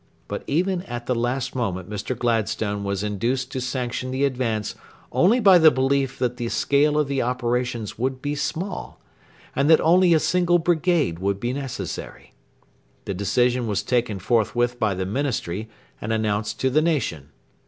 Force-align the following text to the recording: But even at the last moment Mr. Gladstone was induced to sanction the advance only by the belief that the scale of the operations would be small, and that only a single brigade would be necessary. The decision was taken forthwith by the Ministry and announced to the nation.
But 0.27 0.43
even 0.47 0.81
at 0.87 1.05
the 1.05 1.13
last 1.13 1.53
moment 1.53 1.87
Mr. 1.87 2.17
Gladstone 2.17 2.83
was 2.83 3.03
induced 3.03 3.51
to 3.51 3.61
sanction 3.61 4.09
the 4.09 4.25
advance 4.25 4.73
only 5.11 5.39
by 5.39 5.59
the 5.59 5.69
belief 5.69 6.17
that 6.17 6.37
the 6.37 6.49
scale 6.49 6.97
of 6.97 7.07
the 7.07 7.21
operations 7.21 7.99
would 7.99 8.19
be 8.19 8.33
small, 8.33 8.99
and 9.55 9.69
that 9.69 9.79
only 9.81 10.15
a 10.15 10.19
single 10.19 10.57
brigade 10.57 11.19
would 11.19 11.39
be 11.39 11.53
necessary. 11.53 12.33
The 13.05 13.13
decision 13.13 13.67
was 13.67 13.83
taken 13.83 14.17
forthwith 14.17 14.79
by 14.79 14.95
the 14.95 15.05
Ministry 15.05 15.69
and 16.01 16.11
announced 16.11 16.59
to 16.61 16.71
the 16.71 16.81
nation. 16.81 17.29